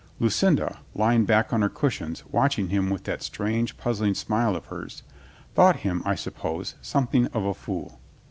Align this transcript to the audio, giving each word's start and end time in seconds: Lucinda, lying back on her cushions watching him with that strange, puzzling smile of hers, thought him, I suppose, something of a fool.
Lucinda, 0.19 0.79
lying 0.95 1.25
back 1.25 1.53
on 1.53 1.61
her 1.61 1.69
cushions 1.69 2.23
watching 2.31 2.69
him 2.69 2.89
with 2.89 3.03
that 3.03 3.21
strange, 3.21 3.77
puzzling 3.77 4.15
smile 4.15 4.55
of 4.55 4.65
hers, 4.65 5.03
thought 5.53 5.81
him, 5.85 6.01
I 6.07 6.15
suppose, 6.15 6.73
something 6.81 7.27
of 7.27 7.43
a 7.45 7.53
fool. 7.53 7.99